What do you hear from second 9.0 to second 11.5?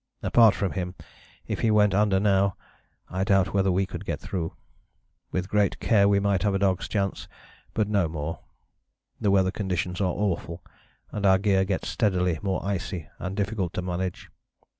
The weather conditions are awful, and our